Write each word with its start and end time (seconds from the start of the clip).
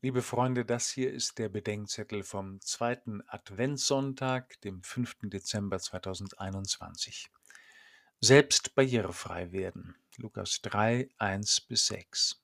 Liebe 0.00 0.22
Freunde, 0.22 0.64
das 0.64 0.88
hier 0.90 1.12
ist 1.12 1.40
der 1.40 1.48
Bedenkzettel 1.48 2.22
vom 2.22 2.60
zweiten 2.60 3.20
Adventssonntag, 3.26 4.60
dem 4.60 4.80
5. 4.84 5.16
Dezember 5.22 5.80
2021. 5.80 7.32
Selbst 8.20 8.76
barrierefrei 8.76 9.50
werden. 9.50 9.96
Lukas 10.16 10.60
3, 10.62 11.08
1 11.18 11.62
bis 11.62 11.88
6. 11.88 12.40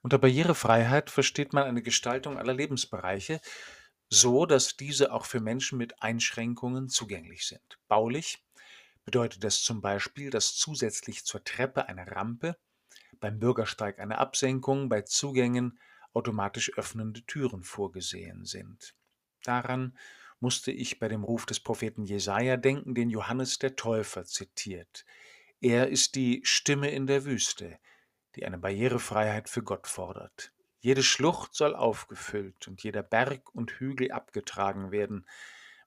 Unter 0.00 0.16
Barrierefreiheit 0.16 1.10
versteht 1.10 1.52
man 1.52 1.64
eine 1.64 1.82
Gestaltung 1.82 2.38
aller 2.38 2.54
Lebensbereiche, 2.54 3.38
so 4.08 4.46
dass 4.46 4.78
diese 4.78 5.12
auch 5.12 5.26
für 5.26 5.40
Menschen 5.40 5.76
mit 5.76 6.02
Einschränkungen 6.02 6.88
zugänglich 6.88 7.46
sind. 7.46 7.78
Baulich 7.88 8.42
bedeutet 9.04 9.44
das 9.44 9.60
zum 9.60 9.82
Beispiel, 9.82 10.30
dass 10.30 10.56
zusätzlich 10.56 11.26
zur 11.26 11.44
Treppe 11.44 11.88
eine 11.88 12.10
Rampe 12.10 12.56
beim 13.20 13.38
Bürgersteig 13.38 13.98
eine 13.98 14.18
Absenkung, 14.18 14.88
bei 14.88 15.02
Zugängen 15.02 15.78
automatisch 16.12 16.76
öffnende 16.76 17.22
Türen 17.22 17.62
vorgesehen 17.62 18.44
sind. 18.44 18.94
Daran 19.44 19.96
musste 20.40 20.70
ich 20.70 20.98
bei 20.98 21.08
dem 21.08 21.24
Ruf 21.24 21.46
des 21.46 21.60
Propheten 21.60 22.04
Jesaja 22.04 22.56
denken, 22.56 22.94
den 22.94 23.10
Johannes 23.10 23.58
der 23.58 23.76
Täufer 23.76 24.24
zitiert. 24.24 25.04
Er 25.60 25.88
ist 25.88 26.14
die 26.14 26.40
Stimme 26.44 26.90
in 26.90 27.06
der 27.06 27.24
Wüste, 27.24 27.78
die 28.36 28.46
eine 28.46 28.58
Barrierefreiheit 28.58 29.48
für 29.48 29.62
Gott 29.62 29.86
fordert. 29.86 30.52
Jede 30.80 31.02
Schlucht 31.02 31.54
soll 31.54 31.74
aufgefüllt 31.74 32.68
und 32.68 32.82
jeder 32.82 33.02
Berg 33.02 33.52
und 33.54 33.72
Hügel 33.72 34.12
abgetragen 34.12 34.92
werden. 34.92 35.26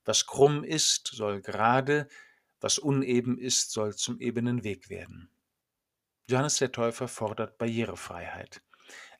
Was 0.03 0.27
krumm 0.27 0.65
ist, 0.65 1.07
soll 1.07 1.41
gerade, 1.41 2.09
was 2.59 2.77
uneben 2.77 3.37
ist, 3.37 3.71
soll 3.71 3.95
zum 3.95 4.19
ebenen 4.19 4.65
Weg 4.65 4.89
werden. 4.89 5.29
Johannes 6.27 6.57
der 6.57 6.71
Täufer 6.71 7.07
fordert 7.07 7.57
Barrierefreiheit. 7.57 8.61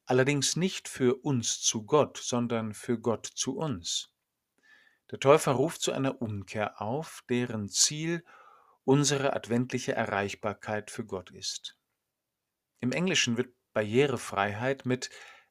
Allerdings 0.06 0.56
nicht 0.56 0.88
für 0.88 1.16
uns 1.24 1.62
zu 1.62 1.86
Gott, 1.86 2.18
sondern 2.18 2.74
für 2.74 3.00
Gott 3.00 3.26
zu 3.26 3.58
uns. 3.58 4.14
Der 5.12 5.20
Täufer 5.20 5.52
ruft 5.52 5.82
zu 5.82 5.92
einer 5.92 6.22
Umkehr 6.22 6.82
auf, 6.82 7.24
deren 7.30 7.70
Ziel 7.70 8.24
unsere 8.84 9.34
adventliche 9.34 9.94
Erreichbarkeit 9.94 10.90
für 10.90 11.06
Gott 11.06 11.32
ist. 11.32 11.78
Im 12.80 12.92
Englischen 12.92 13.38
wird 13.38 13.54
Barrierefreiheit 13.74 14.86
mit 14.86 15.10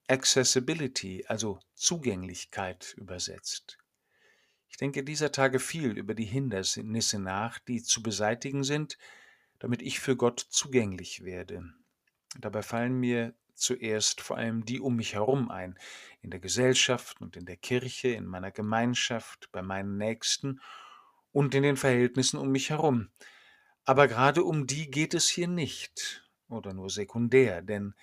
Accessibility, 0.08 1.24
also 1.28 1.60
Zugänglichkeit, 1.74 2.94
übersetzt. 2.96 3.78
Ich 4.68 4.76
denke 4.76 5.04
dieser 5.04 5.30
Tage 5.30 5.60
viel 5.60 5.96
über 5.96 6.14
die 6.14 6.24
Hindernisse 6.24 7.18
nach, 7.18 7.58
die 7.60 7.82
zu 7.82 8.02
beseitigen 8.02 8.64
sind, 8.64 8.98
damit 9.60 9.82
ich 9.82 10.00
für 10.00 10.16
Gott 10.16 10.40
zugänglich 10.40 11.24
werde. 11.24 11.72
Dabei 12.38 12.62
fallen 12.62 12.98
mir 12.98 13.34
zuerst 13.54 14.20
vor 14.20 14.38
allem 14.38 14.64
die 14.64 14.80
um 14.80 14.96
mich 14.96 15.14
herum 15.14 15.50
ein, 15.50 15.78
in 16.22 16.30
der 16.30 16.40
Gesellschaft 16.40 17.20
und 17.20 17.36
in 17.36 17.46
der 17.46 17.56
Kirche, 17.56 18.08
in 18.08 18.26
meiner 18.26 18.50
Gemeinschaft, 18.50 19.50
bei 19.52 19.62
meinen 19.62 19.96
Nächsten 19.96 20.60
und 21.30 21.54
in 21.54 21.62
den 21.62 21.76
Verhältnissen 21.76 22.38
um 22.38 22.50
mich 22.50 22.70
herum. 22.70 23.10
Aber 23.84 24.08
gerade 24.08 24.44
um 24.44 24.66
die 24.66 24.90
geht 24.90 25.14
es 25.14 25.28
hier 25.28 25.48
nicht 25.48 26.28
oder 26.48 26.72
nur 26.72 26.90
sekundär, 26.90 27.62
denn 27.62 27.94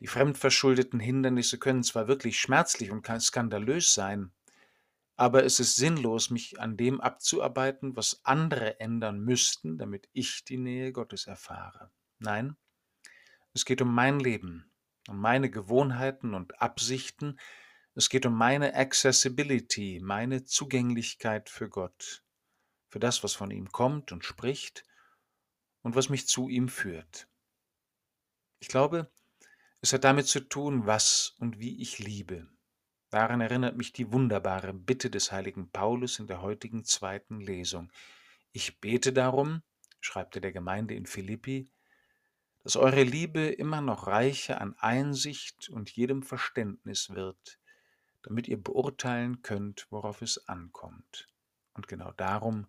die 0.00 0.06
fremdverschuldeten 0.06 1.00
Hindernisse 1.00 1.58
können 1.58 1.82
zwar 1.82 2.08
wirklich 2.08 2.40
schmerzlich 2.40 2.90
und 2.90 3.06
skandalös 3.20 3.94
sein, 3.94 4.32
aber 5.16 5.44
es 5.44 5.60
ist 5.60 5.76
sinnlos, 5.76 6.30
mich 6.30 6.60
an 6.60 6.76
dem 6.76 7.00
abzuarbeiten, 7.00 7.96
was 7.96 8.20
andere 8.24 8.80
ändern 8.80 9.20
müssten, 9.20 9.78
damit 9.78 10.08
ich 10.12 10.44
die 10.44 10.58
Nähe 10.58 10.92
Gottes 10.92 11.26
erfahre. 11.26 11.90
Nein, 12.18 12.56
es 13.52 13.64
geht 13.64 13.80
um 13.80 13.94
mein 13.94 14.18
Leben, 14.18 14.72
um 15.08 15.20
meine 15.20 15.50
Gewohnheiten 15.50 16.34
und 16.34 16.60
Absichten, 16.60 17.38
es 17.94 18.08
geht 18.08 18.26
um 18.26 18.34
meine 18.34 18.74
Accessibility, 18.74 20.00
meine 20.02 20.44
Zugänglichkeit 20.44 21.48
für 21.48 21.68
Gott, 21.68 22.24
für 22.88 22.98
das, 22.98 23.22
was 23.22 23.34
von 23.34 23.52
ihm 23.52 23.70
kommt 23.70 24.10
und 24.10 24.24
spricht 24.24 24.84
und 25.82 25.94
was 25.94 26.08
mich 26.08 26.26
zu 26.26 26.48
ihm 26.48 26.68
führt. 26.68 27.28
Ich 28.58 28.66
glaube, 28.66 29.08
es 29.80 29.92
hat 29.92 30.02
damit 30.02 30.26
zu 30.26 30.40
tun, 30.40 30.86
was 30.86 31.36
und 31.38 31.60
wie 31.60 31.80
ich 31.80 32.00
liebe. 32.00 32.48
Daran 33.14 33.40
erinnert 33.40 33.76
mich 33.76 33.92
die 33.92 34.10
wunderbare 34.10 34.74
Bitte 34.74 35.08
des 35.08 35.30
heiligen 35.30 35.70
Paulus 35.70 36.18
in 36.18 36.26
der 36.26 36.42
heutigen 36.42 36.82
zweiten 36.82 37.38
Lesung. 37.38 37.92
Ich 38.50 38.80
bete 38.80 39.12
darum, 39.12 39.62
schreibt 40.00 40.34
er 40.34 40.40
der 40.40 40.50
Gemeinde 40.50 40.96
in 40.96 41.06
Philippi, 41.06 41.70
dass 42.64 42.74
eure 42.74 43.04
Liebe 43.04 43.46
immer 43.46 43.80
noch 43.80 44.08
reicher 44.08 44.60
an 44.60 44.74
Einsicht 44.78 45.68
und 45.68 45.90
jedem 45.90 46.24
Verständnis 46.24 47.10
wird, 47.10 47.60
damit 48.24 48.48
ihr 48.48 48.60
beurteilen 48.60 49.42
könnt, 49.42 49.86
worauf 49.90 50.20
es 50.20 50.48
ankommt. 50.48 51.28
Und 51.74 51.86
genau 51.86 52.10
darum 52.16 52.66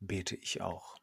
bete 0.00 0.34
ich 0.34 0.62
auch. 0.62 0.96